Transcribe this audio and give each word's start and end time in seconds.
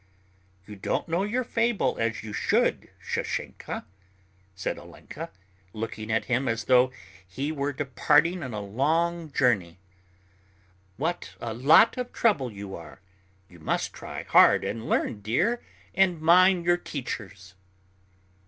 "You 0.65 0.75
don't 0.75 1.07
know 1.07 1.21
your 1.21 1.43
fable 1.43 1.95
as 1.99 2.23
you 2.23 2.33
should, 2.33 2.89
Sashenka," 2.99 3.85
said 4.55 4.79
Olenka, 4.79 5.29
looking 5.73 6.11
at 6.11 6.25
him 6.25 6.47
as 6.47 6.63
though 6.63 6.91
he 7.27 7.51
were 7.51 7.71
departing 7.71 8.41
on 8.41 8.51
a 8.51 8.61
long 8.61 9.31
journey. 9.31 9.77
"What 10.97 11.35
a 11.39 11.53
lot 11.53 11.99
of 11.99 12.11
trouble 12.11 12.51
you 12.51 12.73
are. 12.75 12.99
You 13.47 13.59
must 13.59 13.93
try 13.93 14.23
hard 14.23 14.63
and 14.63 14.89
learn, 14.89 15.21
dear, 15.21 15.61
and 15.93 16.19
mind 16.19 16.65
your 16.65 16.77
teachers." 16.77 17.53